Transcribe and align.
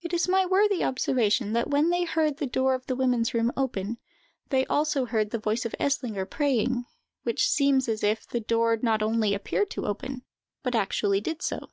It 0.00 0.14
is 0.14 0.28
worthy 0.28 0.82
of 0.84 0.90
observation, 0.90 1.52
that 1.54 1.68
when 1.68 1.90
they 1.90 2.04
heard 2.04 2.36
the 2.36 2.46
door 2.46 2.72
of 2.74 2.86
the 2.86 2.94
women's 2.94 3.34
room 3.34 3.50
open, 3.56 3.98
they 4.50 4.64
also 4.66 5.06
heard 5.06 5.30
the 5.30 5.40
voice 5.40 5.64
of 5.64 5.74
Eslinger 5.80 6.24
praying, 6.24 6.84
which 7.24 7.48
seems 7.50 7.88
as 7.88 8.04
if 8.04 8.28
the 8.28 8.38
door 8.38 8.78
not 8.80 9.02
only 9.02 9.34
appeared 9.34 9.70
to 9.70 9.86
open, 9.86 10.22
but 10.62 10.76
actually 10.76 11.20
did 11.20 11.42
so. 11.42 11.72